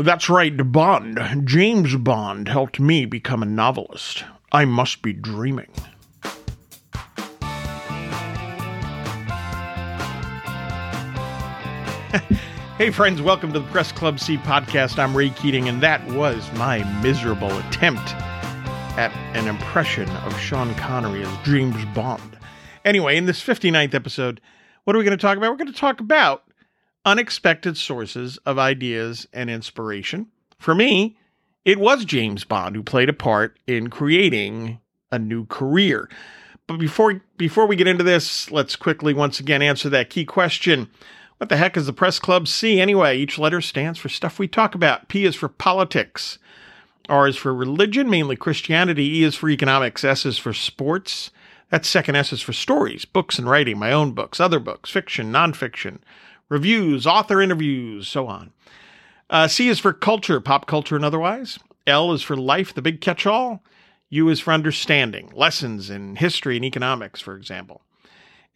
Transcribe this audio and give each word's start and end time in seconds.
That's 0.00 0.30
right, 0.30 0.56
Bond. 0.56 1.18
James 1.44 1.96
Bond 1.96 2.46
helped 2.46 2.78
me 2.78 3.04
become 3.04 3.42
a 3.42 3.46
novelist. 3.46 4.22
I 4.52 4.64
must 4.64 5.02
be 5.02 5.12
dreaming. 5.12 5.72
hey, 12.78 12.92
friends, 12.92 13.20
welcome 13.20 13.52
to 13.52 13.58
the 13.58 13.66
Press 13.72 13.90
Club 13.90 14.20
C 14.20 14.36
podcast. 14.36 15.00
I'm 15.00 15.16
Ray 15.16 15.30
Keating, 15.30 15.68
and 15.68 15.82
that 15.82 16.06
was 16.12 16.48
my 16.52 16.84
miserable 17.02 17.58
attempt 17.58 18.14
at 18.96 19.10
an 19.36 19.48
impression 19.48 20.08
of 20.08 20.38
Sean 20.38 20.76
Connery 20.76 21.24
as 21.24 21.44
James 21.44 21.84
Bond. 21.86 22.38
Anyway, 22.84 23.16
in 23.16 23.26
this 23.26 23.42
59th 23.42 23.94
episode, 23.94 24.40
what 24.84 24.94
are 24.94 25.00
we 25.00 25.04
going 25.04 25.18
to 25.18 25.20
talk 25.20 25.36
about? 25.36 25.50
We're 25.50 25.56
going 25.56 25.72
to 25.72 25.76
talk 25.76 25.98
about 25.98 26.44
unexpected 27.08 27.76
sources 27.78 28.36
of 28.44 28.58
ideas 28.58 29.26
and 29.32 29.48
inspiration. 29.48 30.26
For 30.58 30.74
me, 30.74 31.16
it 31.64 31.78
was 31.78 32.04
James 32.04 32.44
Bond 32.44 32.76
who 32.76 32.82
played 32.82 33.08
a 33.08 33.14
part 33.14 33.58
in 33.66 33.88
creating 33.88 34.78
a 35.10 35.18
new 35.18 35.46
career. 35.46 36.10
But 36.66 36.78
before 36.78 37.22
before 37.38 37.66
we 37.66 37.76
get 37.76 37.88
into 37.88 38.04
this, 38.04 38.50
let's 38.50 38.76
quickly 38.76 39.14
once 39.14 39.40
again 39.40 39.62
answer 39.62 39.88
that 39.88 40.10
key 40.10 40.26
question. 40.26 40.90
What 41.38 41.48
the 41.48 41.56
heck 41.56 41.78
is 41.78 41.86
the 41.86 41.94
Press 41.94 42.18
Club 42.18 42.46
C 42.46 42.78
anyway? 42.78 43.16
Each 43.16 43.38
letter 43.38 43.62
stands 43.62 43.98
for 43.98 44.10
stuff 44.10 44.38
we 44.38 44.46
talk 44.46 44.74
about. 44.74 45.08
P 45.08 45.24
is 45.24 45.34
for 45.34 45.48
politics. 45.48 46.38
R 47.08 47.26
is 47.26 47.36
for 47.36 47.54
religion, 47.54 48.10
mainly 48.10 48.36
Christianity. 48.36 49.20
E 49.20 49.22
is 49.22 49.34
for 49.34 49.48
economics. 49.48 50.04
S 50.04 50.26
is 50.26 50.36
for 50.36 50.52
sports. 50.52 51.30
That 51.70 51.86
second 51.86 52.16
S 52.16 52.34
is 52.34 52.42
for 52.42 52.52
stories, 52.52 53.06
books 53.06 53.38
and 53.38 53.48
writing, 53.48 53.78
my 53.78 53.92
own 53.92 54.12
books, 54.12 54.40
other 54.40 54.58
books, 54.58 54.90
fiction, 54.90 55.32
nonfiction, 55.32 55.98
reviews, 56.48 57.06
author 57.06 57.40
interviews, 57.40 58.08
so 58.08 58.26
on. 58.26 58.52
Uh, 59.30 59.48
C 59.48 59.68
is 59.68 59.78
for 59.78 59.92
culture, 59.92 60.40
pop 60.40 60.66
culture 60.66 60.96
and 60.96 61.04
otherwise. 61.04 61.58
L 61.86 62.12
is 62.12 62.22
for 62.22 62.36
life, 62.36 62.74
the 62.74 62.82
big 62.82 63.00
catch 63.00 63.26
all. 63.26 63.62
U 64.10 64.28
is 64.28 64.40
for 64.40 64.52
understanding, 64.52 65.30
lessons 65.34 65.90
in 65.90 66.16
history 66.16 66.56
and 66.56 66.64
economics, 66.64 67.20
for 67.20 67.36
example. 67.36 67.82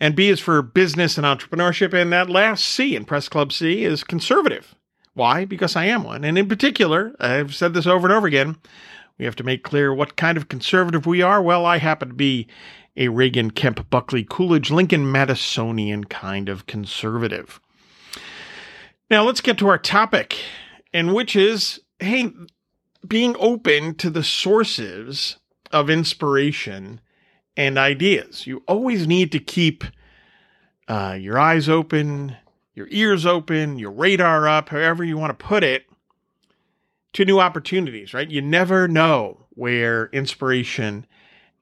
And 0.01 0.17
B 0.17 0.29
is 0.29 0.41
for 0.41 0.63
business 0.63 1.17
and 1.17 1.27
entrepreneurship. 1.27 1.93
And 1.93 2.13
that 2.13 2.31
last 2.31 2.65
C 2.65 2.97
in 2.97 3.05
Press 3.05 3.29
Club 3.29 3.53
C 3.53 3.85
is 3.85 4.03
conservative. 4.03 4.75
Why? 5.15 5.45
Because 5.45 5.77
I 5.77 5.85
am 5.85 6.05
one. 6.05 6.25
And 6.25 6.39
in 6.39 6.49
particular, 6.49 7.15
I've 7.21 7.55
said 7.55 7.75
this 7.75 7.87
over 7.87 8.07
and 8.09 8.17
over 8.17 8.27
again, 8.27 8.57
we 9.19 9.27
have 9.27 9.37
to 9.37 9.45
make 9.45 9.63
clear 9.63 9.93
what 9.93 10.17
kind 10.17 10.37
of 10.39 10.49
conservative 10.49 11.07
we 11.07 11.23
are. 11.23 11.43
Well, 11.43 11.67
I 11.67 11.79
happen 11.79 12.09
to 12.09 12.15
be 12.15 12.49
a 12.97 13.09
Reagan, 13.09 13.51
Kemp, 13.51 13.89
Buckley, 13.91 14.25
Coolidge, 14.29 14.71
Lincoln, 14.71 15.05
Madisonian 15.05 16.09
kind 16.09 16.49
of 16.49 16.67
conservative. 16.67 17.61
Now 19.13 19.25
let's 19.25 19.43
get 19.43 19.59
to 19.59 19.69
our 19.69 19.77
topic, 19.77 20.39
and 20.95 21.13
which 21.13 21.37
is 21.37 21.81
hey, 21.99 22.33
being 23.07 23.37
open 23.39 23.95
to 23.97 24.09
the 24.09 24.25
sources 24.25 25.37
of 25.71 25.91
inspiration 25.91 26.99
and 27.55 27.77
ideas. 27.77 28.47
You 28.47 28.63
always 28.67 29.07
need 29.07 29.31
to 29.33 29.39
keep 29.39 29.85
uh, 30.89 31.19
your 31.21 31.39
eyes 31.39 31.69
open, 31.69 32.37
your 32.75 32.89
ears 32.91 33.27
open, 33.27 33.79
your 33.79 33.91
radar 33.91 34.49
up, 34.49 34.71
however 34.71 35.05
you 35.05 35.19
want 35.19 35.39
to 35.39 35.45
put 35.45 35.63
it, 35.63 35.85
to 37.13 37.27
new 37.27 37.39
opportunities, 37.39 38.15
right? 38.15 38.31
You 38.31 38.41
never 38.41 38.89
know 38.89 39.45
where 39.51 40.07
inspiration 40.07 41.07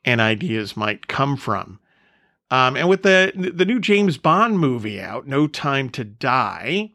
and 0.05 0.21
ideas 0.21 0.77
might 0.77 1.09
come 1.09 1.37
from. 1.37 1.81
Um, 2.53 2.77
and 2.77 2.89
with 2.89 3.03
the 3.03 3.33
the 3.35 3.65
new 3.65 3.81
James 3.81 4.19
Bond 4.19 4.61
movie 4.61 5.01
out, 5.01 5.27
No 5.27 5.49
Time 5.49 5.91
to 5.91 6.05
Die, 6.05 6.93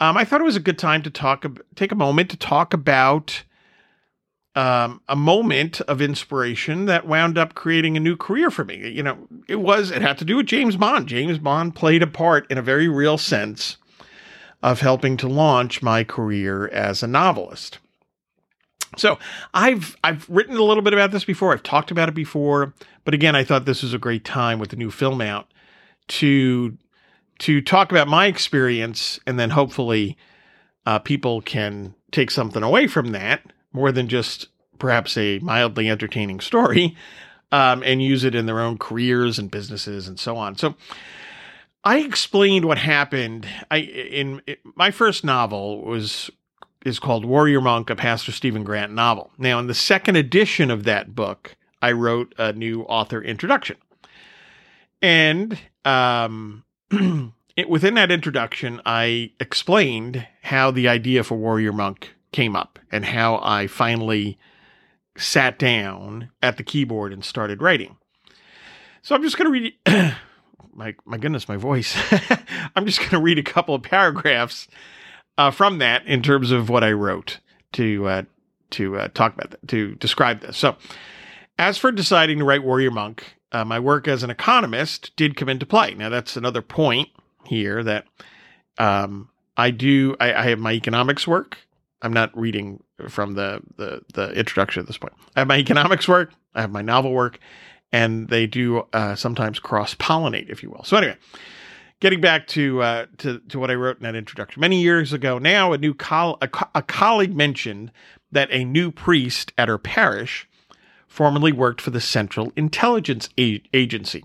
um, 0.00 0.16
I 0.16 0.24
thought 0.24 0.40
it 0.40 0.44
was 0.44 0.56
a 0.56 0.60
good 0.60 0.78
time 0.78 1.02
to 1.02 1.10
talk, 1.10 1.44
take 1.74 1.92
a 1.92 1.96
moment 1.96 2.30
to 2.30 2.36
talk 2.36 2.72
about 2.72 3.44
um, 4.56 5.00
a 5.08 5.14
moment 5.14 5.80
of 5.82 6.00
inspiration 6.00 6.86
that 6.86 7.06
wound 7.06 7.38
up 7.38 7.54
creating 7.54 7.96
a 7.96 8.00
new 8.00 8.16
career 8.16 8.50
for 8.50 8.64
me. 8.64 8.88
You 8.88 9.02
know, 9.02 9.28
it 9.46 9.60
was, 9.60 9.90
it 9.90 10.02
had 10.02 10.18
to 10.18 10.24
do 10.24 10.36
with 10.36 10.46
James 10.46 10.76
Bond. 10.76 11.06
James 11.06 11.38
Bond 11.38 11.74
played 11.74 12.02
a 12.02 12.06
part 12.06 12.50
in 12.50 12.58
a 12.58 12.62
very 12.62 12.88
real 12.88 13.18
sense 13.18 13.76
of 14.62 14.80
helping 14.80 15.16
to 15.18 15.28
launch 15.28 15.82
my 15.82 16.02
career 16.02 16.68
as 16.68 17.02
a 17.02 17.06
novelist. 17.06 17.78
So 18.96 19.18
I've 19.54 19.96
I've 20.02 20.28
written 20.28 20.56
a 20.56 20.64
little 20.64 20.82
bit 20.82 20.92
about 20.92 21.12
this 21.12 21.24
before. 21.24 21.52
I've 21.52 21.62
talked 21.62 21.92
about 21.92 22.08
it 22.08 22.14
before, 22.14 22.74
but 23.04 23.14
again, 23.14 23.36
I 23.36 23.44
thought 23.44 23.64
this 23.64 23.82
was 23.82 23.94
a 23.94 23.98
great 23.98 24.24
time 24.24 24.58
with 24.58 24.70
the 24.70 24.76
new 24.76 24.90
film 24.90 25.20
out 25.20 25.46
to 26.08 26.76
to 27.40 27.60
talk 27.60 27.90
about 27.90 28.08
my 28.08 28.26
experience, 28.26 29.18
and 29.26 29.38
then 29.38 29.50
hopefully 29.50 30.16
uh, 30.86 30.98
people 30.98 31.40
can 31.40 31.94
take 32.10 32.30
something 32.30 32.62
away 32.62 32.86
from 32.86 33.12
that 33.12 33.42
more 33.72 33.92
than 33.92 34.08
just 34.08 34.48
perhaps 34.78 35.16
a 35.16 35.38
mildly 35.40 35.88
entertaining 35.88 36.40
story 36.40 36.96
um, 37.52 37.82
and 37.82 38.02
use 38.02 38.24
it 38.24 38.34
in 38.34 38.46
their 38.46 38.60
own 38.60 38.78
careers 38.78 39.38
and 39.38 39.50
businesses 39.50 40.08
and 40.08 40.18
so 40.18 40.36
on. 40.36 40.56
So 40.56 40.74
I 41.84 41.98
explained 41.98 42.64
what 42.64 42.78
happened. 42.78 43.46
I 43.70 43.78
in, 43.78 44.42
my 44.74 44.90
first 44.90 45.24
novel 45.24 45.84
was 45.84 46.30
is 46.84 46.98
called 46.98 47.24
Warrior 47.24 47.60
Monk, 47.60 47.90
a 47.90 47.96
Pastor 47.96 48.32
Stephen 48.32 48.64
Grant 48.64 48.92
novel. 48.92 49.30
Now, 49.36 49.58
in 49.58 49.66
the 49.66 49.74
second 49.74 50.16
edition 50.16 50.70
of 50.70 50.84
that 50.84 51.14
book, 51.14 51.56
I 51.82 51.92
wrote 51.92 52.34
a 52.38 52.54
new 52.54 52.82
author 52.82 53.22
introduction, 53.22 53.76
and 55.02 55.58
um, 55.84 56.64
it, 57.56 57.68
within 57.68 57.94
that 57.94 58.10
introduction, 58.10 58.80
I 58.84 59.32
explained 59.40 60.26
how 60.42 60.70
the 60.70 60.88
idea 60.88 61.24
for 61.24 61.36
Warrior 61.36 61.72
Monk 61.72 62.14
came 62.32 62.56
up 62.56 62.78
and 62.90 63.04
how 63.04 63.40
I 63.42 63.66
finally 63.66 64.38
sat 65.16 65.58
down 65.58 66.30
at 66.42 66.56
the 66.56 66.62
keyboard 66.62 67.12
and 67.12 67.24
started 67.24 67.60
writing. 67.60 67.96
So 69.02 69.14
I'm 69.14 69.22
just 69.22 69.36
going 69.38 69.52
to 69.52 69.72
read. 69.86 70.14
my 70.74 70.94
my 71.04 71.18
goodness, 71.18 71.48
my 71.48 71.56
voice. 71.56 71.96
I'm 72.76 72.86
just 72.86 72.98
going 72.98 73.10
to 73.10 73.20
read 73.20 73.38
a 73.38 73.42
couple 73.42 73.74
of 73.74 73.82
paragraphs 73.82 74.68
uh, 75.38 75.50
from 75.50 75.78
that 75.78 76.06
in 76.06 76.22
terms 76.22 76.50
of 76.50 76.68
what 76.68 76.84
I 76.84 76.92
wrote 76.92 77.38
to 77.72 78.06
uh, 78.06 78.22
to 78.70 78.96
uh, 78.96 79.08
talk 79.08 79.34
about 79.34 79.50
that, 79.50 79.68
to 79.68 79.94
describe 79.96 80.40
this. 80.40 80.56
So, 80.56 80.76
as 81.58 81.78
for 81.78 81.92
deciding 81.92 82.38
to 82.38 82.44
write 82.44 82.62
Warrior 82.62 82.90
Monk, 82.90 83.36
uh, 83.52 83.64
my 83.64 83.78
work 83.78 84.08
as 84.08 84.22
an 84.22 84.30
economist 84.30 85.14
did 85.16 85.36
come 85.36 85.48
into 85.48 85.66
play. 85.66 85.94
Now, 85.94 86.08
that's 86.08 86.36
another 86.36 86.62
point 86.62 87.08
here 87.44 87.82
that 87.82 88.06
um, 88.78 89.28
I 89.56 89.70
do. 89.70 90.16
I, 90.20 90.32
I 90.32 90.42
have 90.50 90.58
my 90.58 90.72
economics 90.72 91.26
work 91.26 91.58
I'm 92.02 92.12
not 92.12 92.36
reading 92.36 92.82
from 93.08 93.34
the, 93.34 93.60
the, 93.76 94.02
the 94.14 94.32
introduction 94.32 94.80
at 94.80 94.86
this 94.86 94.98
point. 94.98 95.12
I 95.36 95.40
have 95.40 95.48
my 95.48 95.58
economics 95.58 96.08
work, 96.08 96.32
I 96.54 96.62
have 96.62 96.70
my 96.70 96.82
novel 96.82 97.12
work, 97.12 97.38
and 97.92 98.28
they 98.28 98.46
do 98.46 98.86
uh, 98.92 99.14
sometimes 99.16 99.58
cross 99.58 99.94
pollinate, 99.94 100.48
if 100.48 100.62
you 100.62 100.70
will. 100.70 100.84
So 100.84 100.96
anyway, 100.96 101.16
getting 102.00 102.20
back 102.20 102.46
to 102.48 102.82
uh, 102.82 103.06
to 103.18 103.40
to 103.40 103.58
what 103.58 103.70
I 103.70 103.74
wrote 103.74 103.98
in 103.98 104.04
that 104.04 104.14
introduction 104.14 104.60
many 104.60 104.80
years 104.80 105.12
ago. 105.12 105.38
Now, 105.38 105.72
a 105.72 105.78
new 105.78 105.92
col- 105.92 106.38
a, 106.40 106.48
co- 106.48 106.70
a 106.74 106.82
colleague 106.82 107.36
mentioned 107.36 107.92
that 108.32 108.48
a 108.50 108.64
new 108.64 108.90
priest 108.90 109.52
at 109.58 109.68
her 109.68 109.78
parish 109.78 110.48
formerly 111.10 111.52
worked 111.52 111.82
for 111.82 111.90
the 111.90 112.00
Central 112.00 112.52
Intelligence 112.56 113.28
a- 113.38 113.62
Agency. 113.74 114.24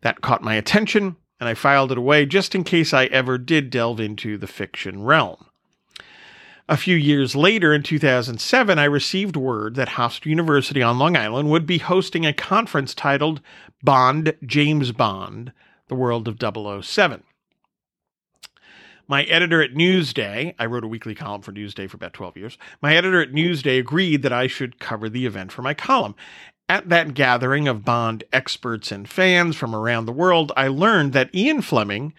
That 0.00 0.22
caught 0.22 0.42
my 0.42 0.54
attention, 0.54 1.16
and 1.40 1.48
I 1.48 1.54
filed 1.54 1.92
it 1.92 1.98
away 1.98 2.24
just 2.24 2.54
in 2.54 2.64
case 2.64 2.94
I 2.94 3.06
ever 3.06 3.36
did 3.36 3.68
delve 3.68 4.00
into 4.00 4.38
the 4.38 4.46
fiction 4.46 5.02
realm. 5.02 5.46
A 6.66 6.78
few 6.78 6.96
years 6.96 7.36
later, 7.36 7.74
in 7.74 7.82
2007, 7.82 8.78
I 8.78 8.84
received 8.84 9.36
word 9.36 9.74
that 9.74 9.90
Hofstra 9.90 10.26
University 10.26 10.82
on 10.82 10.98
Long 10.98 11.14
Island 11.14 11.50
would 11.50 11.66
be 11.66 11.76
hosting 11.78 12.24
a 12.24 12.32
conference 12.32 12.94
titled 12.94 13.42
Bond 13.82 14.34
James 14.46 14.92
Bond 14.92 15.52
The 15.88 15.94
World 15.94 16.26
of 16.26 16.38
007. 16.40 17.22
My 19.06 19.24
editor 19.24 19.62
at 19.62 19.74
Newsday, 19.74 20.54
I 20.58 20.64
wrote 20.64 20.84
a 20.84 20.88
weekly 20.88 21.14
column 21.14 21.42
for 21.42 21.52
Newsday 21.52 21.90
for 21.90 21.96
about 21.96 22.14
12 22.14 22.38
years. 22.38 22.58
My 22.80 22.96
editor 22.96 23.20
at 23.20 23.32
Newsday 23.32 23.78
agreed 23.78 24.22
that 24.22 24.32
I 24.32 24.46
should 24.46 24.78
cover 24.78 25.10
the 25.10 25.26
event 25.26 25.52
for 25.52 25.60
my 25.60 25.74
column. 25.74 26.14
At 26.70 26.88
that 26.88 27.12
gathering 27.12 27.68
of 27.68 27.84
Bond 27.84 28.24
experts 28.32 28.90
and 28.90 29.06
fans 29.06 29.56
from 29.56 29.74
around 29.74 30.06
the 30.06 30.12
world, 30.12 30.52
I 30.56 30.68
learned 30.68 31.12
that 31.12 31.34
Ian 31.34 31.60
Fleming 31.60 32.14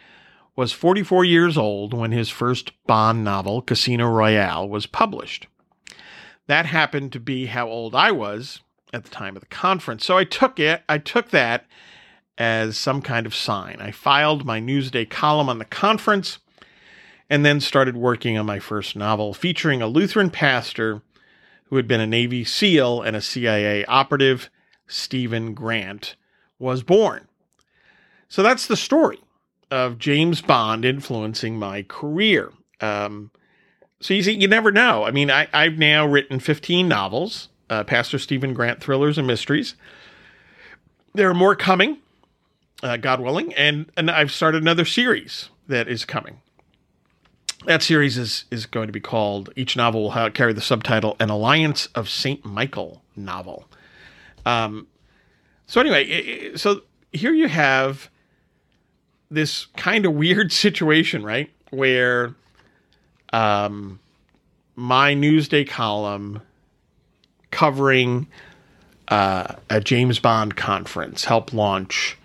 was 0.56 0.72
44 0.72 1.26
years 1.26 1.58
old 1.58 1.96
when 1.96 2.12
his 2.12 2.30
first 2.30 2.72
Bond 2.86 3.24
novel, 3.24 3.64
Casino 3.64 4.08
Royale, 4.08 4.70
was 4.70 4.86
published. 4.86 5.48
That 6.46 6.68
happened 6.68 7.12
to 7.14 7.20
be 7.20 7.48
how 7.48 7.68
old 7.68 7.96
I 7.96 8.12
was 8.12 8.62
at 8.94 9.04
the 9.04 9.10
time 9.10 9.36
of 9.36 9.42
the 9.42 9.48
conference. 9.48 10.06
So 10.06 10.20
I 10.20 10.24
took 10.24 10.60
it, 10.60 10.84
I 10.88 11.00
took 11.00 11.32
that 11.32 11.66
as 12.38 12.78
some 12.78 13.02
kind 13.02 13.26
of 13.26 13.34
sign. 13.34 13.78
I 13.80 13.90
filed 13.90 14.46
my 14.46 14.62
Newsday 14.62 15.10
column 15.10 15.50
on 15.50 15.58
the 15.58 15.66
conference 15.66 16.38
and 17.36 17.46
then 17.46 17.60
started 17.60 17.98
working 17.98 18.38
on 18.38 18.46
my 18.46 18.60
first 18.60 18.96
novel 18.96 19.34
featuring 19.34 19.82
a 19.82 19.88
Lutheran 19.88 20.30
pastor 20.30 21.02
who 21.66 21.76
had 21.76 21.86
been 21.86 22.00
a 22.00 22.08
Navy 22.08 22.46
SEAL 22.46 23.02
and 23.02 23.14
a 23.14 23.20
CIA 23.20 23.84
operative, 23.88 24.50
Stephen 24.88 25.54
Grant, 25.54 26.16
was 26.60 26.82
born. 26.82 27.28
So 28.30 28.42
that's 28.42 28.68
the 28.68 28.78
story 28.78 29.20
of 29.70 30.00
James 30.00 30.42
Bond 30.42 30.86
influencing 30.86 31.60
my 31.60 31.84
career. 31.84 32.54
Um, 32.80 33.32
So 34.00 34.14
you 34.14 34.24
see, 34.24 34.32
you 34.32 34.48
never 34.48 34.72
know. 34.72 35.04
I 35.04 35.12
mean, 35.12 35.30
I, 35.30 35.50
I've 35.52 35.78
now 35.78 36.08
written 36.08 36.40
15 36.40 36.88
novels, 36.88 37.50
uh, 37.70 37.84
Pastor 37.84 38.18
Stephen 38.18 38.54
Grant 38.54 38.80
thrillers 38.80 39.18
and 39.18 39.28
mysteries. 39.28 39.76
There 41.14 41.30
are 41.30 41.34
more 41.34 41.58
coming, 41.58 41.98
uh, 42.82 42.96
God 42.96 43.20
willing, 43.20 43.54
and 43.56 43.92
and 43.98 44.10
I've 44.10 44.32
started 44.32 44.62
another 44.62 44.86
series 44.86 45.50
that 45.68 45.90
is 45.90 46.06
coming. 46.06 46.40
That 47.66 47.82
series 47.82 48.18
is 48.18 48.46
is 48.52 48.66
going 48.66 48.88
to 48.88 48.94
be 48.94 49.00
called. 49.00 49.52
Each 49.56 49.76
novel 49.76 50.04
will 50.04 50.12
have, 50.12 50.34
carry 50.34 50.54
the 50.54 50.62
subtitle 50.62 51.16
"An 51.20 51.30
Alliance 51.30 51.88
of 51.96 52.10
Saint 52.10 52.46
Michael" 52.46 53.02
novel. 53.16 53.68
Um, 54.46 54.88
so 55.66 55.82
anyway, 55.82 56.56
so 56.56 56.82
here 57.12 57.34
you 57.34 57.48
have 57.48 58.10
this 59.32 59.66
kind 59.78 60.06
of 60.06 60.14
weird 60.14 60.52
situation, 60.54 61.24
right? 61.24 61.52
Where 61.72 62.36
um, 63.34 64.00
my 64.76 65.16
Newsday 65.16 65.68
column 65.68 66.42
covering 67.52 68.28
uh, 69.08 69.56
a 69.70 69.80
James 69.80 70.20
Bond 70.20 70.56
conference 70.56 71.26
helped 71.26 71.54
launch 71.54 72.18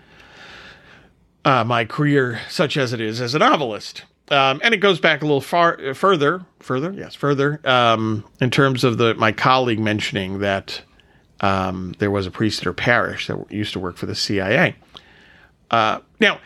uh, 1.45 1.63
my 1.63 1.85
career, 1.85 2.41
such 2.49 2.77
as 2.77 2.93
it 2.93 3.01
is 3.01 3.19
as 3.21 3.33
a 3.33 3.39
novelist. 3.39 4.03
Um, 4.31 4.61
and 4.63 4.73
it 4.73 4.77
goes 4.77 4.99
back 5.01 5.21
a 5.21 5.25
little 5.25 5.41
far 5.41 5.93
further, 5.93 6.45
further, 6.59 6.91
yes, 6.93 7.13
further, 7.13 7.59
um, 7.65 8.23
in 8.39 8.49
terms 8.49 8.85
of 8.85 8.97
the 8.97 9.13
my 9.15 9.33
colleague 9.33 9.79
mentioning 9.79 10.39
that 10.39 10.81
um, 11.41 11.93
there 11.99 12.09
was 12.09 12.25
a 12.25 12.31
priest 12.31 12.59
at 12.59 12.65
her 12.65 12.73
parish 12.73 13.27
that 13.27 13.51
used 13.51 13.73
to 13.73 13.79
work 13.79 13.97
for 13.97 14.05
the 14.05 14.15
CIA. 14.15 14.75
Uh, 15.69 15.99
now, 16.21 16.39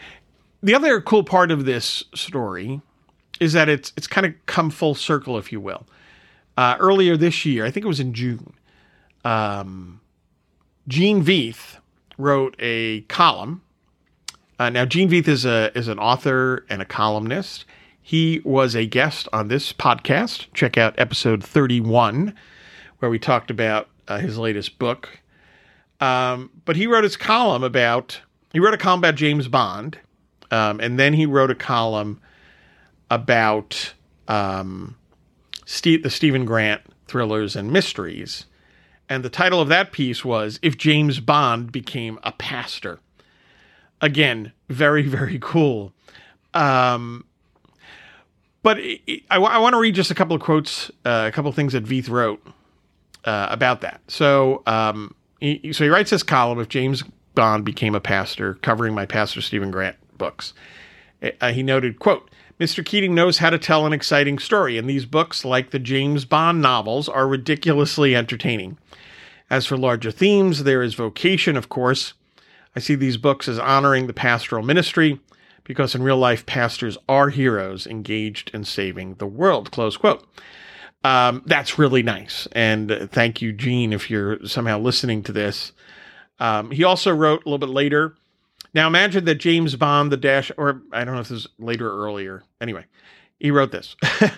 the 0.64 0.74
other 0.74 1.00
cool 1.00 1.24
part 1.24 1.52
of 1.52 1.66
this 1.66 2.04
story 2.16 2.82
is 3.40 3.54
that 3.54 3.70
it's 3.70 3.94
it's 3.96 4.08
kind 4.08 4.26
of 4.26 4.34
come 4.48 4.72
full 4.72 4.96
circle, 4.96 5.38
if 5.38 5.52
you 5.52 5.60
will. 5.60 5.86
Uh, 6.58 6.78
earlier 6.80 7.16
this 7.16 7.46
year, 7.46 7.66
I 7.66 7.72
think 7.72 7.86
it 7.86 7.88
was 7.88 8.00
in 8.00 8.14
June, 8.14 8.54
um, 9.26 10.00
Gene 10.88 11.24
Veith 11.24 11.78
wrote 12.18 12.56
a 12.60 13.02
column. 13.02 13.62
Uh, 14.57 14.69
now, 14.69 14.86
Gene 14.86 15.10
Veith 15.10 15.28
is 15.28 15.46
a 15.46 15.72
is 15.78 15.88
an 15.88 16.00
author 16.00 16.66
and 16.69 16.81
a 16.81 16.86
columnist. 16.86 17.66
He 18.02 18.42
was 18.46 18.75
a 18.75 18.86
guest 18.86 19.28
on 19.34 19.48
this 19.48 19.74
podcast. 19.74 20.48
Check 20.54 20.78
out 20.78 20.96
episode 20.98 21.44
thirty 21.44 21.81
one, 21.81 22.34
where 23.00 23.12
we 23.12 23.19
talked 23.19 23.52
about 23.52 23.90
uh, 24.07 24.19
his 24.19 24.38
latest 24.38 24.80
book. 24.80 25.19
Um, 26.00 26.52
but 26.66 26.75
he 26.75 26.88
wrote 26.88 27.04
his 27.04 27.18
column 27.18 27.63
about 27.63 28.22
he 28.54 28.60
wrote 28.60 28.74
a 28.74 28.78
column 28.78 29.00
about 29.00 29.16
James 29.16 29.48
Bond, 29.48 30.00
um, 30.52 30.80
and 30.80 30.98
then 30.98 31.13
he 31.13 31.25
wrote 31.25 31.51
a 31.51 31.56
column 31.56 32.22
about 33.12 33.94
um, 34.28 34.96
Steve, 35.66 36.04
the 36.04 36.10
Stephen 36.10 36.46
Grant 36.46 36.81
thrillers 37.08 37.56
and 37.56 37.72
mysteries. 37.72 38.46
And 39.08 39.24
the 39.24 39.30
title 39.30 39.62
of 39.62 39.68
that 39.68 39.92
piece 39.92 40.25
was 40.25 40.60
If 40.63 40.78
James 40.78 41.19
Bond 41.19 41.72
Became 41.72 42.18
a 42.24 42.31
Pastor. 42.31 43.00
Again, 44.01 44.51
very, 44.69 45.03
very 45.03 45.39
cool. 45.42 45.94
Um, 46.53 47.25
but 48.63 48.80
it, 48.80 49.01
it, 49.06 49.24
I, 49.30 49.38
I 49.38 49.57
want 49.59 49.74
to 49.74 49.80
read 49.80 49.95
just 49.95 50.12
a 50.12 50.15
couple 50.15 50.36
of 50.36 50.42
quotes, 50.42 50.89
uh, 51.06 51.25
a 51.27 51.31
couple 51.31 51.50
of 51.50 51.56
things 51.56 51.74
that 51.74 51.83
Veith 51.83 52.09
wrote 52.09 52.45
uh, 53.25 53.47
about 53.50 53.81
that. 53.81 54.01
So, 54.07 54.63
um, 54.65 55.13
he, 55.39 55.74
so 55.74 55.83
he 55.83 55.89
writes 55.89 56.09
this 56.09 56.24
column 56.24 56.59
if 56.59 56.69
James 56.69 57.03
Bond 57.36 57.65
became 57.65 57.94
a 57.94 58.00
pastor, 58.00 58.56
covering 58.56 58.95
my 58.95 59.06
Pastor 59.06 59.42
Stephen 59.42 59.69
Grant 59.69 59.98
books. 60.18 60.53
Uh, 61.41 61.51
he 61.51 61.63
noted, 61.63 62.00
quote, 62.00 62.30
Mr. 62.59 62.86
Keating 62.86 63.13
knows 63.13 63.39
how 63.39 63.50
to 63.50 63.59
tell 63.59 63.86
an 63.86 63.91
exciting 63.91 64.39
story, 64.39 64.77
and 64.77 64.89
these 64.89 65.06
books, 65.06 65.44
like 65.44 65.71
the 65.71 65.80
James 65.80 66.24
Bond 66.24 66.62
novels, 66.62 67.09
are 67.09 67.27
ridiculously 67.27 68.15
entertaining. 68.15 68.77
As 69.50 69.65
for 69.65 69.77
larger 69.77 70.09
themes, 70.09 70.63
there 70.63 70.81
is 70.81 70.94
vocation, 70.94 71.57
of 71.57 71.68
course. 71.68 72.13
I 72.75 72.80
see 72.80 72.95
these 72.95 73.18
books 73.18 73.48
as 73.48 73.60
honoring 73.60 74.07
the 74.07 74.13
pastoral 74.13 74.63
ministry, 74.63 75.19
because 75.63 75.95
in 75.95 76.04
real 76.04 76.18
life, 76.18 76.45
pastors 76.45 76.98
are 77.07 77.30
heroes 77.30 77.88
engaged 77.88 78.51
in 78.54 78.66
saving 78.66 79.16
the 79.16 79.27
world. 79.27 79.72
Close 79.72 79.98
quote. 79.98 80.27
Um, 81.04 81.44
that's 81.45 81.77
really 81.77 82.04
nice. 82.04 82.48
And 82.51 83.10
thank 83.12 83.42
you, 83.42 83.54
Gene, 83.54 83.94
if 83.94 84.10
you're 84.10 84.45
somehow 84.45 84.80
listening 84.80 85.24
to 85.24 85.31
this. 85.31 85.72
Um, 86.39 86.72
he 86.72 86.83
also 86.83 87.13
wrote 87.13 87.45
a 87.45 87.50
little 87.50 87.60
bit 87.60 87.69
later 87.69 88.16
now 88.75 88.88
imagine 88.88 89.24
that 89.24 89.36
James 89.36 89.77
Bond, 89.77 90.12
the 90.12 90.18
dash, 90.18 90.51
or 90.57 90.81
I 90.92 91.06
don't 91.06 91.16
know 91.16 91.22
if 91.22 91.30
this 91.30 91.45
is 91.45 91.48
later 91.57 91.89
or 91.89 92.06
earlier. 92.06 92.44
Anyway, 92.60 92.86
he 93.39 93.50
wrote 93.50 93.72
this. 93.72 93.95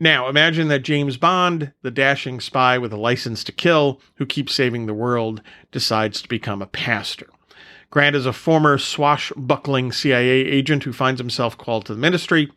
now 0.00 0.28
imagine 0.28 0.68
that 0.68 0.80
James 0.80 1.16
Bond, 1.16 1.72
the 1.80 1.90
dashing 1.90 2.38
spy 2.40 2.76
with 2.76 2.92
a 2.92 2.98
license 2.98 3.42
to 3.44 3.50
kill, 3.50 3.98
who 4.16 4.26
keeps 4.26 4.54
saving 4.54 4.84
the 4.84 4.92
world, 4.92 5.40
decides 5.72 6.20
to 6.20 6.28
become 6.28 6.60
a 6.60 6.66
pastor. 6.66 7.28
Grant 7.92 8.16
is 8.16 8.26
a 8.26 8.32
former 8.32 8.78
swashbuckling 8.78 9.92
CIA 9.92 10.28
agent 10.28 10.82
who 10.82 10.92
finds 10.92 11.20
himself 11.20 11.56
called 11.56 11.86
to 11.86 11.94
the 11.94 12.00
ministry. 12.00 12.50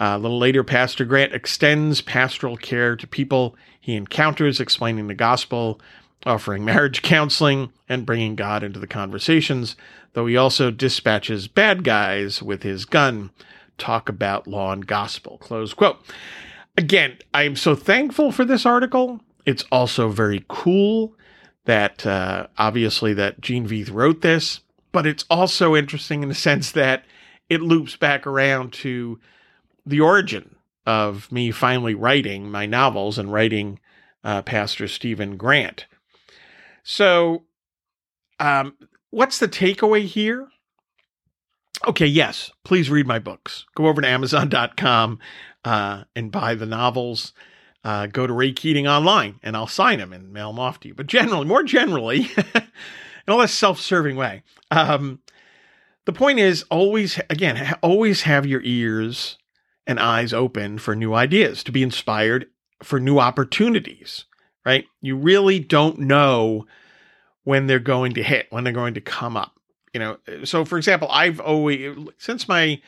Uh, 0.00 0.16
a 0.16 0.18
little 0.18 0.38
later, 0.38 0.64
Pastor 0.64 1.04
Grant 1.04 1.32
extends 1.32 2.00
pastoral 2.00 2.56
care 2.56 2.96
to 2.96 3.06
people 3.06 3.54
he 3.80 3.94
encounters, 3.94 4.58
explaining 4.58 5.06
the 5.06 5.14
gospel, 5.14 5.80
offering 6.26 6.64
marriage 6.64 7.02
counseling, 7.02 7.70
and 7.88 8.04
bringing 8.04 8.34
God 8.34 8.64
into 8.64 8.80
the 8.80 8.88
conversations 8.88 9.76
though 10.12 10.26
he 10.26 10.36
also 10.36 10.70
dispatches 10.70 11.48
bad 11.48 11.84
guys 11.84 12.42
with 12.42 12.62
his 12.62 12.84
gun. 12.84 13.30
Talk 13.78 14.08
about 14.08 14.46
law 14.46 14.72
and 14.72 14.86
gospel. 14.86 15.38
Close 15.38 15.72
quote. 15.72 16.00
Again, 16.76 17.18
I 17.34 17.44
am 17.44 17.56
so 17.56 17.74
thankful 17.74 18.32
for 18.32 18.44
this 18.44 18.66
article. 18.66 19.20
It's 19.46 19.64
also 19.72 20.08
very 20.08 20.44
cool 20.48 21.14
that 21.64 22.06
uh, 22.06 22.46
obviously 22.58 23.14
that 23.14 23.40
Gene 23.40 23.68
Veith 23.68 23.92
wrote 23.92 24.22
this, 24.22 24.60
but 24.92 25.06
it's 25.06 25.24
also 25.30 25.76
interesting 25.76 26.22
in 26.22 26.28
the 26.28 26.34
sense 26.34 26.72
that 26.72 27.04
it 27.48 27.60
loops 27.60 27.96
back 27.96 28.26
around 28.26 28.72
to 28.72 29.18
the 29.84 30.00
origin 30.00 30.56
of 30.86 31.30
me 31.30 31.50
finally 31.50 31.94
writing 31.94 32.50
my 32.50 32.66
novels 32.66 33.18
and 33.18 33.32
writing 33.32 33.78
uh, 34.24 34.42
Pastor 34.42 34.88
Stephen 34.88 35.36
Grant. 35.36 35.86
So, 36.82 37.44
um, 38.38 38.74
what's 39.10 39.38
the 39.38 39.48
takeaway 39.48 40.04
here? 40.04 40.48
Okay, 41.86 42.06
yes, 42.06 42.50
please 42.64 42.90
read 42.90 43.06
my 43.06 43.18
books. 43.18 43.64
Go 43.74 43.86
over 43.86 44.02
to 44.02 44.08
Amazon.com 44.08 45.18
uh, 45.64 46.04
and 46.14 46.30
buy 46.32 46.54
the 46.54 46.66
novels. 46.66 47.32
Uh, 47.82 48.06
go 48.06 48.26
to 48.26 48.32
Ray 48.32 48.52
Keating 48.52 48.86
online 48.86 49.40
and 49.42 49.56
I'll 49.56 49.66
sign 49.66 49.98
them 50.00 50.12
and 50.12 50.32
mail 50.32 50.50
them 50.50 50.58
off 50.58 50.80
to 50.80 50.88
you. 50.88 50.94
But 50.94 51.06
generally, 51.06 51.46
more 51.46 51.62
generally, 51.62 52.30
in 52.54 52.62
a 53.26 53.34
less 53.34 53.52
self 53.52 53.80
serving 53.80 54.16
way, 54.16 54.42
um, 54.70 55.20
the 56.04 56.12
point 56.12 56.38
is 56.38 56.64
always, 56.70 57.18
again, 57.30 57.74
always 57.82 58.22
have 58.22 58.44
your 58.46 58.60
ears 58.64 59.38
and 59.86 59.98
eyes 59.98 60.32
open 60.32 60.78
for 60.78 60.94
new 60.94 61.14
ideas, 61.14 61.64
to 61.64 61.72
be 61.72 61.82
inspired 61.82 62.46
for 62.82 63.00
new 63.00 63.18
opportunities, 63.18 64.24
right? 64.64 64.84
You 65.00 65.16
really 65.16 65.58
don't 65.58 65.98
know 65.98 66.66
when 67.44 67.66
they're 67.66 67.78
going 67.78 68.12
to 68.14 68.22
hit, 68.22 68.46
when 68.50 68.64
they're 68.64 68.72
going 68.72 68.94
to 68.94 69.00
come 69.00 69.36
up. 69.36 69.58
You 69.92 70.00
know, 70.00 70.18
so 70.44 70.64
for 70.64 70.78
example, 70.78 71.08
I've 71.10 71.40
always 71.40 71.96
since 72.18 72.46
my 72.46 72.80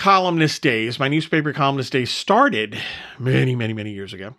columnist 0.00 0.62
days, 0.62 0.98
my 0.98 1.08
newspaper 1.08 1.52
columnist 1.52 1.92
days 1.92 2.10
started 2.10 2.80
many, 3.18 3.54
many, 3.54 3.74
many 3.74 3.92
years 3.92 4.14
ago. 4.14 4.34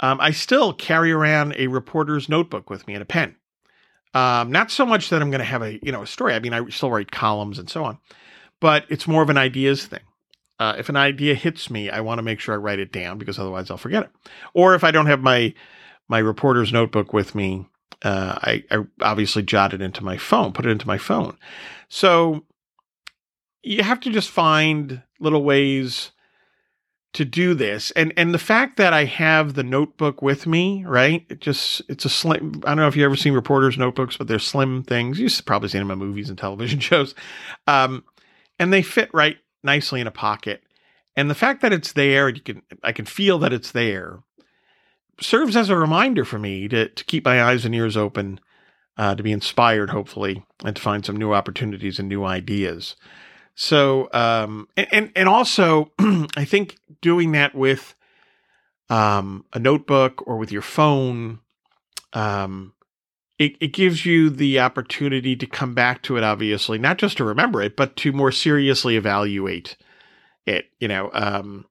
Um, 0.00 0.20
I 0.20 0.30
still 0.30 0.74
carry 0.74 1.10
around 1.10 1.54
a 1.56 1.68
reporter's 1.68 2.28
notebook 2.28 2.68
with 2.68 2.86
me 2.86 2.92
and 2.92 3.02
a 3.02 3.06
pen. 3.06 3.34
Um, 4.12 4.52
not 4.52 4.70
so 4.70 4.84
much 4.84 5.08
that 5.08 5.22
I'm 5.22 5.30
going 5.30 5.38
to 5.38 5.44
have 5.44 5.62
a 5.62 5.78
you 5.82 5.90
know 5.90 6.02
a 6.02 6.06
story. 6.06 6.34
I 6.34 6.38
mean, 6.38 6.52
I 6.52 6.68
still 6.68 6.90
write 6.90 7.10
columns 7.10 7.58
and 7.58 7.70
so 7.70 7.84
on, 7.84 7.96
but 8.60 8.84
it's 8.90 9.08
more 9.08 9.22
of 9.22 9.30
an 9.30 9.38
ideas 9.38 9.86
thing. 9.86 10.00
Uh, 10.58 10.74
if 10.76 10.90
an 10.90 10.96
idea 10.96 11.34
hits 11.34 11.70
me, 11.70 11.88
I 11.88 12.00
want 12.00 12.18
to 12.18 12.22
make 12.22 12.38
sure 12.38 12.54
I 12.54 12.58
write 12.58 12.78
it 12.78 12.92
down 12.92 13.16
because 13.16 13.38
otherwise 13.38 13.70
I'll 13.70 13.78
forget 13.78 14.02
it. 14.02 14.10
Or 14.52 14.74
if 14.74 14.84
I 14.84 14.90
don't 14.90 15.06
have 15.06 15.22
my 15.22 15.54
my 16.08 16.18
reporter's 16.18 16.72
notebook 16.72 17.14
with 17.14 17.34
me, 17.34 17.66
uh, 18.02 18.38
I, 18.42 18.64
I 18.70 18.84
obviously 19.00 19.42
it 19.72 19.80
into 19.80 20.04
my 20.04 20.18
phone, 20.18 20.52
put 20.52 20.66
it 20.66 20.70
into 20.70 20.86
my 20.86 20.98
phone. 20.98 21.38
So 21.88 22.44
you 23.62 23.82
have 23.82 24.00
to 24.00 24.10
just 24.10 24.30
find 24.30 25.02
little 25.18 25.42
ways 25.42 26.12
to 27.12 27.24
do 27.24 27.54
this. 27.54 27.90
And 27.92 28.12
and 28.16 28.32
the 28.32 28.38
fact 28.38 28.76
that 28.76 28.92
i 28.92 29.04
have 29.04 29.54
the 29.54 29.64
notebook 29.64 30.22
with 30.22 30.46
me 30.46 30.84
right? 30.84 31.26
It 31.28 31.40
just 31.40 31.82
it's 31.88 32.04
a 32.04 32.10
slim 32.10 32.62
i 32.64 32.70
don't 32.70 32.78
know 32.78 32.88
if 32.88 32.96
you've 32.96 33.04
ever 33.04 33.16
seen 33.16 33.32
reporters 33.32 33.76
notebooks 33.76 34.16
but 34.16 34.28
they're 34.28 34.38
slim 34.38 34.82
things. 34.82 35.18
You've 35.18 35.42
probably 35.44 35.68
seen 35.68 35.80
them 35.80 35.90
in 35.90 35.98
movies 35.98 36.28
and 36.28 36.38
television 36.38 36.80
shows. 36.90 37.14
Um, 37.66 38.04
and 38.58 38.72
they 38.72 38.82
fit 38.82 39.10
right 39.12 39.38
nicely 39.62 40.00
in 40.00 40.06
a 40.06 40.12
pocket. 40.12 40.62
And 41.16 41.28
the 41.28 41.34
fact 41.34 41.62
that 41.62 41.72
it's 41.72 41.92
there 41.92 42.28
you 42.28 42.40
can 42.40 42.62
i 42.82 42.92
can 42.92 43.04
feel 43.04 43.38
that 43.40 43.52
it's 43.52 43.72
there 43.72 44.22
serves 45.20 45.56
as 45.56 45.68
a 45.68 45.76
reminder 45.76 46.24
for 46.24 46.38
me 46.38 46.68
to, 46.68 46.88
to 46.88 47.04
keep 47.04 47.24
my 47.24 47.42
eyes 47.42 47.64
and 47.64 47.74
ears 47.74 47.96
open, 47.96 48.40
uh, 48.96 49.14
to 49.14 49.22
be 49.22 49.32
inspired, 49.32 49.90
hopefully, 49.90 50.44
and 50.64 50.76
to 50.76 50.82
find 50.82 51.04
some 51.04 51.16
new 51.16 51.32
opportunities 51.32 51.98
and 51.98 52.08
new 52.08 52.24
ideas. 52.24 52.96
So, 53.54 54.08
um, 54.12 54.68
and, 54.76 54.88
and, 54.90 55.12
and 55.16 55.28
also, 55.28 55.92
I 56.36 56.44
think 56.44 56.76
doing 57.00 57.32
that 57.32 57.54
with 57.54 57.94
um, 58.88 59.44
a 59.52 59.58
notebook 59.58 60.26
or 60.26 60.36
with 60.36 60.50
your 60.50 60.62
phone, 60.62 61.40
um, 62.12 62.72
it, 63.38 63.56
it 63.60 63.72
gives 63.72 64.04
you 64.04 64.28
the 64.28 64.60
opportunity 64.60 65.34
to 65.36 65.46
come 65.46 65.74
back 65.74 66.02
to 66.02 66.16
it, 66.16 66.24
obviously, 66.24 66.78
not 66.78 66.98
just 66.98 67.16
to 67.16 67.24
remember 67.24 67.62
it, 67.62 67.76
but 67.76 67.96
to 67.96 68.12
more 68.12 68.32
seriously 68.32 68.96
evaluate 68.96 69.76
it, 70.46 70.66
you 70.78 70.88
know, 70.88 71.10
um, 71.14 71.66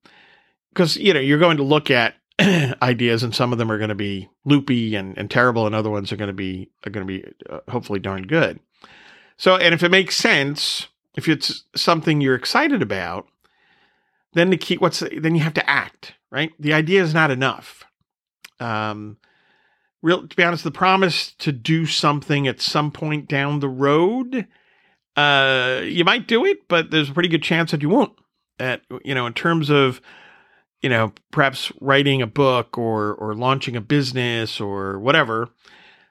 because, 0.69 0.97
you 0.97 1.13
know, 1.13 1.19
you're 1.19 1.39
going 1.39 1.57
to 1.57 1.63
look 1.63 1.91
at 1.91 2.15
ideas 2.81 3.21
and 3.21 3.35
some 3.35 3.51
of 3.51 3.57
them 3.59 3.71
are 3.71 3.77
going 3.77 3.89
to 3.89 3.95
be 3.95 4.29
loopy 4.45 4.95
and, 4.95 5.17
and 5.17 5.29
terrible 5.29 5.65
and 5.65 5.75
other 5.75 5.89
ones 5.89 6.11
are 6.11 6.17
going 6.17 6.27
to 6.29 6.33
be, 6.33 6.71
are 6.85 6.89
going 6.89 7.05
to 7.05 7.13
be 7.13 7.23
uh, 7.49 7.59
hopefully 7.69 7.99
darn 7.99 8.25
good. 8.25 8.59
So, 9.37 9.55
and 9.55 9.73
if 9.73 9.83
it 9.83 9.91
makes 9.91 10.15
sense, 10.15 10.87
if 11.19 11.27
it's 11.27 11.65
something 11.75 12.21
you're 12.21 12.33
excited 12.33 12.81
about, 12.81 13.27
then 14.33 14.51
the 14.51 14.57
key, 14.57 14.77
what's, 14.77 15.03
then 15.17 15.35
you 15.35 15.41
have 15.41 15.53
to 15.55 15.69
act, 15.69 16.13
right? 16.31 16.51
The 16.57 16.73
idea 16.73 17.03
is 17.03 17.13
not 17.13 17.29
enough. 17.29 17.83
Um, 18.61 19.17
real, 20.01 20.25
to 20.25 20.35
be 20.35 20.43
honest, 20.43 20.63
the 20.63 20.71
promise 20.71 21.33
to 21.39 21.51
do 21.51 21.85
something 21.85 22.47
at 22.47 22.61
some 22.61 22.89
point 22.89 23.27
down 23.27 23.59
the 23.59 23.67
road, 23.67 24.47
uh, 25.17 25.81
you 25.83 26.05
might 26.05 26.25
do 26.25 26.45
it, 26.45 26.69
but 26.69 26.89
there's 26.89 27.09
a 27.09 27.13
pretty 27.13 27.27
good 27.27 27.43
chance 27.43 27.71
that 27.71 27.81
you 27.81 27.89
won't. 27.89 28.13
That, 28.59 28.81
you 29.03 29.13
know, 29.13 29.25
in 29.25 29.33
terms 29.33 29.69
of, 29.69 29.99
you 30.81 30.89
know, 30.89 31.11
perhaps 31.31 31.73
writing 31.81 32.21
a 32.21 32.27
book 32.27 32.77
or, 32.77 33.13
or 33.15 33.35
launching 33.35 33.75
a 33.75 33.81
business 33.81 34.61
or 34.61 34.99
whatever, 34.99 35.49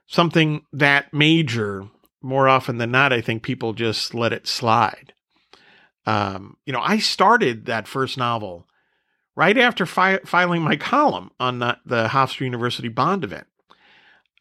something 0.07 0.67
that 0.75 1.15
major, 1.15 1.87
more 2.23 2.49
often 2.49 2.79
than 2.79 2.91
not, 2.91 3.13
I 3.13 3.21
think 3.21 3.43
people 3.43 3.73
just 3.73 4.15
let 4.15 4.33
it 4.33 4.47
slide. 4.47 5.13
Um, 6.07 6.57
you 6.65 6.73
know, 6.73 6.81
I 6.81 6.99
started 6.99 7.67
that 7.67 7.87
first 7.87 8.17
novel 8.17 8.67
right 9.37 9.57
after 9.59 9.87
fi- 9.87 10.21
filing 10.25 10.63
my 10.63 10.77
column 10.77 11.31
on 11.39 11.59
the, 11.59 11.79
the 11.85 12.09
Hofstra 12.09 12.41
University 12.41 12.89
Bond 12.89 13.25
event. 13.25 13.47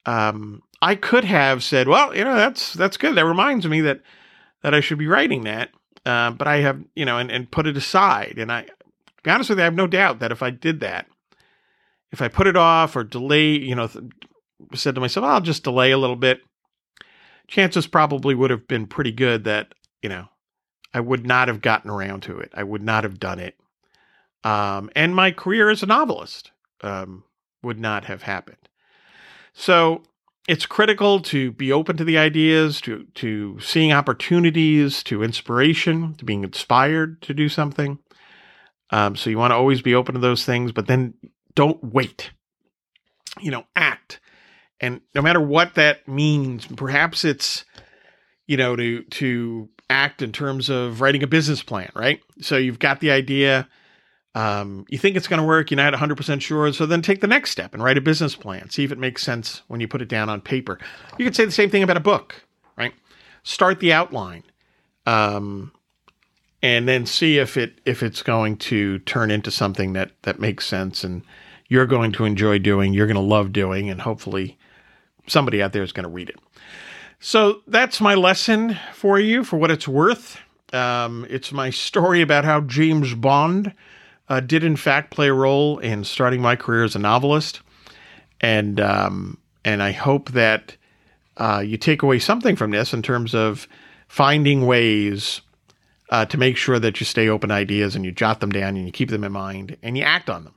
Um, 0.05 0.63
I 0.81 0.95
could 0.95 1.25
have 1.25 1.63
said, 1.63 1.87
"Well, 1.87 2.15
you 2.15 2.23
know, 2.23 2.35
that's 2.35 2.73
that's 2.73 2.97
good. 2.97 3.15
That 3.15 3.25
reminds 3.25 3.67
me 3.67 3.81
that 3.81 4.01
that 4.63 4.73
I 4.73 4.79
should 4.79 4.97
be 4.97 5.07
writing 5.07 5.43
that." 5.43 5.71
Uh, 6.05 6.31
but 6.31 6.47
I 6.47 6.57
have, 6.61 6.81
you 6.95 7.03
know, 7.03 7.17
and, 7.17 7.29
and 7.29 7.51
put 7.51 7.67
it 7.67 7.75
aside. 7.75 8.35
And 8.37 8.49
I, 8.49 8.61
to 8.61 8.71
be 9.23 9.29
honest 9.29 9.49
with 9.49 9.59
you, 9.59 9.63
I 9.63 9.65
have 9.65 9.73
no 9.73 9.87
doubt 9.87 10.19
that 10.19 10.31
if 10.31 10.41
I 10.41 10.51
did 10.51 10.79
that, 10.79 11.07
if 12.13 12.21
I 12.21 12.29
put 12.29 12.47
it 12.47 12.55
off 12.55 12.95
or 12.95 13.03
delay, 13.03 13.49
you 13.49 13.75
know, 13.75 13.87
th- 13.87 14.05
said 14.73 14.95
to 14.95 15.01
myself, 15.01 15.25
I'll 15.25 15.41
just 15.41 15.65
delay 15.65 15.91
a 15.91 15.97
little 15.97 16.15
bit, 16.15 16.39
chances 17.47 17.87
probably 17.87 18.35
would 18.35 18.51
have 18.51 18.67
been 18.67 18.87
pretty 18.87 19.11
good 19.11 19.43
that, 19.45 19.73
you 20.01 20.09
know, 20.09 20.27
I 20.93 20.99
would 20.99 21.25
not 21.25 21.47
have 21.47 21.61
gotten 21.61 21.91
around 21.91 22.21
to 22.23 22.39
it. 22.39 22.51
I 22.53 22.63
would 22.63 22.81
not 22.81 23.03
have 23.03 23.19
done 23.19 23.39
it. 23.39 23.55
Um, 24.43 24.89
and 24.95 25.15
my 25.15 25.31
career 25.31 25.69
as 25.69 25.83
a 25.83 25.87
novelist 25.87 26.51
um, 26.81 27.23
would 27.61 27.79
not 27.79 28.05
have 28.05 28.23
happened. 28.23 28.57
So 29.53 30.03
it's 30.47 30.65
critical 30.65 31.19
to 31.21 31.51
be 31.51 31.71
open 31.71 31.97
to 31.97 32.03
the 32.03 32.17
ideas, 32.17 32.79
to 32.81 33.05
to 33.15 33.59
seeing 33.59 33.91
opportunities, 33.91 35.03
to 35.03 35.23
inspiration, 35.23 36.15
to 36.15 36.25
being 36.25 36.43
inspired 36.43 37.21
to 37.23 37.33
do 37.33 37.49
something. 37.49 37.99
Um, 38.91 39.15
so 39.15 39.29
you 39.29 39.37
want 39.37 39.51
to 39.51 39.55
always 39.55 39.81
be 39.81 39.93
open 39.93 40.15
to 40.15 40.21
those 40.21 40.45
things, 40.45 40.71
but 40.71 40.87
then 40.87 41.15
don't 41.55 41.83
wait. 41.83 42.31
You 43.41 43.51
know, 43.51 43.65
act, 43.75 44.19
and 44.79 45.01
no 45.15 45.21
matter 45.21 45.41
what 45.41 45.75
that 45.75 46.07
means, 46.07 46.65
perhaps 46.65 47.25
it's 47.25 47.65
you 48.45 48.57
know 48.57 48.75
to 48.75 49.03
to 49.03 49.69
act 49.89 50.21
in 50.21 50.31
terms 50.31 50.69
of 50.69 51.01
writing 51.01 51.23
a 51.23 51.27
business 51.27 51.63
plan, 51.63 51.89
right? 51.95 52.21
So 52.41 52.57
you've 52.57 52.79
got 52.79 52.99
the 52.99 53.11
idea, 53.11 53.67
um, 54.35 54.85
you 54.89 54.97
think 54.97 55.15
it's 55.15 55.27
going 55.27 55.41
to 55.41 55.47
work, 55.47 55.71
you're 55.71 55.77
not 55.77 55.93
100% 55.93 56.41
sure, 56.41 56.73
so 56.73 56.85
then 56.85 57.01
take 57.01 57.21
the 57.21 57.27
next 57.27 57.51
step 57.51 57.73
and 57.73 57.81
write 57.81 57.97
a 57.97 58.01
business 58.01 58.35
plan. 58.35 58.69
See 58.69 58.83
if 58.83 58.91
it 58.91 58.97
makes 58.97 59.23
sense 59.23 59.61
when 59.67 59.79
you 59.79 59.87
put 59.87 60.01
it 60.01 60.09
down 60.09 60.27
on 60.29 60.41
paper. 60.41 60.77
You 61.17 61.25
could 61.25 61.35
say 61.35 61.45
the 61.45 61.51
same 61.51 61.69
thing 61.69 61.83
about 61.83 61.95
a 61.95 62.01
book, 62.01 62.43
right? 62.77 62.93
Start 63.43 63.79
the 63.79 63.93
outline. 63.93 64.43
Um, 65.05 65.71
and 66.61 66.87
then 66.87 67.05
see 67.05 67.37
if 67.37 67.55
it 67.55 67.79
if 67.85 68.01
it's 68.01 68.23
going 68.23 68.57
to 68.57 68.99
turn 68.99 69.31
into 69.31 69.51
something 69.51 69.93
that 69.93 70.11
that 70.23 70.39
makes 70.39 70.65
sense 70.65 71.03
and 71.03 71.23
you're 71.69 71.85
going 71.85 72.11
to 72.13 72.25
enjoy 72.25 72.59
doing, 72.59 72.93
you're 72.93 73.07
going 73.07 73.15
to 73.15 73.21
love 73.21 73.53
doing, 73.53 73.89
and 73.89 74.01
hopefully 74.01 74.57
somebody 75.27 75.61
out 75.61 75.73
there 75.73 75.83
is 75.83 75.91
going 75.91 76.03
to 76.03 76.09
read 76.09 76.29
it. 76.29 76.39
So 77.19 77.61
that's 77.67 77.99
my 77.99 78.15
lesson 78.15 78.77
for 78.93 79.19
you, 79.19 79.43
for 79.43 79.57
what 79.57 79.71
it's 79.71 79.87
worth. 79.87 80.39
Um, 80.73 81.25
it's 81.29 81.51
my 81.51 81.69
story 81.69 82.21
about 82.21 82.45
how 82.45 82.61
James 82.61 83.13
Bond 83.13 83.73
uh, 84.29 84.39
did, 84.39 84.63
in 84.63 84.75
fact, 84.75 85.11
play 85.11 85.29
a 85.29 85.33
role 85.33 85.79
in 85.79 86.03
starting 86.03 86.41
my 86.41 86.55
career 86.55 86.83
as 86.83 86.95
a 86.95 86.99
novelist, 86.99 87.61
and 88.41 88.79
um, 88.79 89.37
and 89.63 89.81
I 89.81 89.91
hope 89.91 90.31
that 90.31 90.75
uh, 91.37 91.63
you 91.65 91.77
take 91.77 92.01
away 92.01 92.19
something 92.19 92.55
from 92.55 92.71
this 92.71 92.93
in 92.93 93.01
terms 93.01 93.33
of 93.33 93.67
finding 94.07 94.65
ways 94.65 95.41
uh, 96.09 96.25
to 96.25 96.37
make 96.37 96.57
sure 96.57 96.79
that 96.79 96.99
you 96.99 97.05
stay 97.05 97.29
open 97.29 97.51
ideas 97.51 97.95
and 97.95 98.05
you 98.05 98.11
jot 98.11 98.39
them 98.39 98.51
down 98.51 98.75
and 98.75 98.85
you 98.85 98.91
keep 98.91 99.09
them 99.09 99.23
in 99.23 99.31
mind 99.31 99.77
and 99.81 99.97
you 99.97 100.03
act 100.03 100.29
on 100.29 100.43
them. 100.43 100.53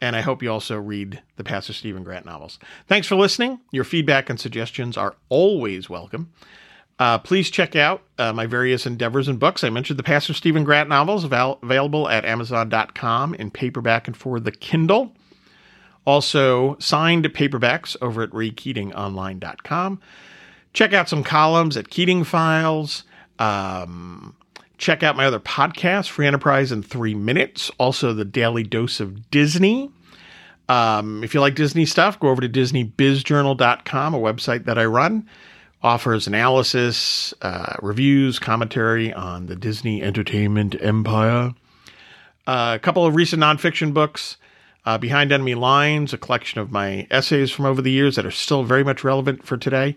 And 0.00 0.14
I 0.14 0.20
hope 0.20 0.42
you 0.42 0.52
also 0.52 0.78
read 0.78 1.22
the 1.36 1.44
Pastor 1.44 1.72
Stephen 1.72 2.04
Grant 2.04 2.24
novels. 2.24 2.58
Thanks 2.86 3.08
for 3.08 3.16
listening. 3.16 3.60
Your 3.72 3.84
feedback 3.84 4.30
and 4.30 4.38
suggestions 4.38 4.96
are 4.96 5.16
always 5.28 5.90
welcome. 5.90 6.32
Uh, 6.98 7.18
please 7.18 7.50
check 7.50 7.76
out 7.76 8.02
uh, 8.18 8.32
my 8.32 8.46
various 8.46 8.86
endeavors 8.86 9.28
and 9.28 9.38
books. 9.38 9.62
I 9.62 9.70
mentioned 9.70 9.98
the 9.98 10.04
Pastor 10.04 10.34
Stephen 10.34 10.64
Grant 10.64 10.88
novels 10.88 11.24
avail- 11.24 11.58
available 11.62 12.08
at 12.08 12.24
Amazon.com 12.24 13.34
in 13.34 13.50
paperback 13.50 14.08
and 14.08 14.16
for 14.16 14.40
the 14.40 14.50
Kindle. 14.50 15.12
Also, 16.04 16.76
signed 16.78 17.24
paperbacks 17.26 17.96
over 18.00 18.22
at 18.22 18.30
RayKeatingOnline.com. 18.30 20.00
Check 20.72 20.92
out 20.92 21.08
some 21.08 21.22
columns 21.22 21.76
at 21.76 21.90
Keating 21.90 22.24
Files. 22.24 23.04
Um, 23.38 24.34
Check 24.78 25.02
out 25.02 25.16
my 25.16 25.26
other 25.26 25.40
podcast, 25.40 26.08
Free 26.08 26.26
Enterprise 26.26 26.70
in 26.70 26.84
Three 26.84 27.14
Minutes, 27.14 27.70
also 27.78 28.14
the 28.14 28.24
Daily 28.24 28.62
Dose 28.62 29.00
of 29.00 29.28
Disney. 29.30 29.90
Um, 30.68 31.24
if 31.24 31.34
you 31.34 31.40
like 31.40 31.56
Disney 31.56 31.84
stuff, 31.84 32.20
go 32.20 32.28
over 32.28 32.40
to 32.40 32.48
DisneyBizJournal.com, 32.48 34.14
a 34.14 34.18
website 34.18 34.66
that 34.66 34.78
I 34.78 34.84
run. 34.84 35.28
Offers 35.82 36.26
analysis, 36.26 37.34
uh, 37.42 37.74
reviews, 37.82 38.38
commentary 38.38 39.12
on 39.12 39.46
the 39.46 39.56
Disney 39.56 40.02
entertainment 40.02 40.76
empire. 40.80 41.54
Uh, 42.46 42.72
a 42.74 42.78
couple 42.78 43.04
of 43.04 43.14
recent 43.14 43.42
nonfiction 43.42 43.92
books. 43.92 44.36
Uh, 44.84 44.96
Behind 44.96 45.32
Enemy 45.32 45.54
Lines, 45.54 46.12
a 46.12 46.18
collection 46.18 46.60
of 46.60 46.70
my 46.70 47.06
essays 47.10 47.50
from 47.50 47.66
over 47.66 47.82
the 47.82 47.90
years 47.90 48.16
that 48.16 48.24
are 48.24 48.30
still 48.30 48.62
very 48.62 48.84
much 48.84 49.04
relevant 49.04 49.44
for 49.44 49.56
today. 49.56 49.96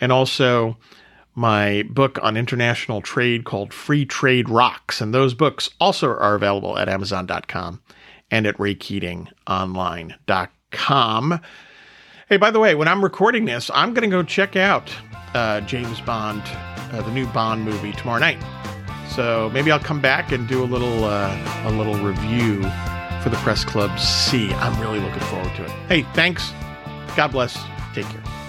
And 0.00 0.10
also 0.10 0.76
my 1.34 1.84
book 1.88 2.18
on 2.22 2.36
international 2.36 3.00
trade 3.00 3.44
called 3.44 3.72
Free 3.72 4.04
Trade 4.04 4.48
Rocks. 4.48 5.00
And 5.00 5.14
those 5.14 5.34
books 5.34 5.70
also 5.80 6.08
are 6.08 6.34
available 6.34 6.78
at 6.78 6.88
Amazon.com 6.88 7.80
and 8.30 8.46
at 8.46 8.56
RayKeatingOnline.com. 8.58 11.40
Hey, 12.28 12.36
by 12.36 12.50
the 12.50 12.60
way, 12.60 12.74
when 12.74 12.88
I'm 12.88 13.04
recording 13.04 13.44
this, 13.44 13.70
I'm 13.74 13.94
going 13.94 14.08
to 14.08 14.16
go 14.16 14.22
check 14.22 14.56
out 14.56 14.90
uh, 15.34 15.60
James 15.62 16.00
Bond, 16.00 16.42
uh, 16.92 17.02
the 17.02 17.12
new 17.12 17.26
Bond 17.28 17.64
movie 17.64 17.92
tomorrow 17.92 18.20
night. 18.20 18.42
So 19.10 19.50
maybe 19.52 19.70
I'll 19.70 19.78
come 19.78 20.00
back 20.00 20.32
and 20.32 20.48
do 20.48 20.62
a 20.62 20.64
little 20.64 21.04
uh, 21.04 21.64
a 21.66 21.72
little 21.72 21.96
review 21.96 22.62
for 23.22 23.28
the 23.28 23.36
Press 23.42 23.64
Club 23.64 23.98
C. 23.98 24.50
I'm 24.54 24.80
really 24.80 25.00
looking 25.00 25.20
forward 25.20 25.54
to 25.56 25.64
it. 25.64 25.70
Hey, 25.88 26.02
thanks. 26.14 26.52
God 27.14 27.28
bless. 27.28 27.62
Take 27.94 28.06
care. 28.06 28.41